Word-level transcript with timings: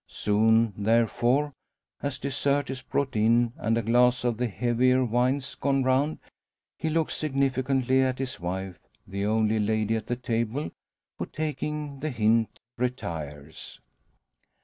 Soon, 0.07 0.73
therefore, 0.75 1.53
as 2.01 2.17
dessert 2.17 2.71
is 2.71 2.81
brought 2.81 3.15
in, 3.15 3.53
and 3.57 3.77
a 3.77 3.83
glass 3.83 4.23
of 4.23 4.37
the 4.39 4.47
heavier 4.47 5.05
wines 5.05 5.53
gone 5.53 5.83
round, 5.83 6.17
he 6.75 6.89
looks 6.89 7.15
significantly 7.15 8.01
at 8.01 8.17
his 8.17 8.39
wife 8.39 8.79
the 9.05 9.27
only 9.27 9.59
lady 9.59 9.95
at 9.95 10.07
the 10.07 10.15
table 10.15 10.71
who, 11.19 11.27
taking 11.27 11.99
the 11.99 12.09
hint, 12.09 12.59
retires. 12.77 13.79